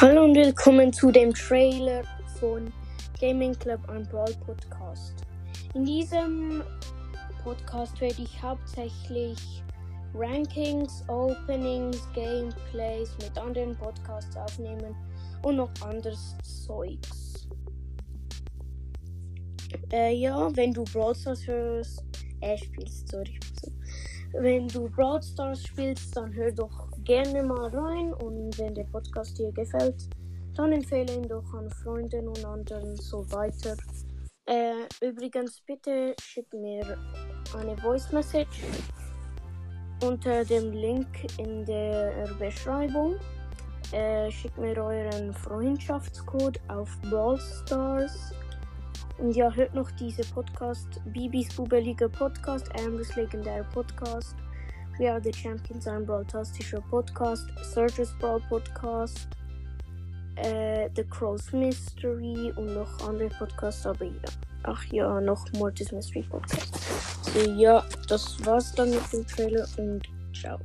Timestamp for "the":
55.22-55.32, 60.94-61.04